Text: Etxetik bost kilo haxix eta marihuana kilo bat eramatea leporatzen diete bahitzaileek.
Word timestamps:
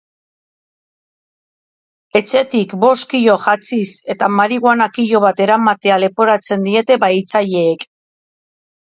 Etxetik 2.19 2.71
bost 2.83 3.07
kilo 3.11 3.35
haxix 3.43 3.91
eta 4.13 4.29
marihuana 4.37 4.87
kilo 4.95 5.21
bat 5.27 5.43
eramatea 5.45 5.99
leporatzen 6.05 6.65
diete 6.69 6.97
bahitzaileek. 7.05 7.85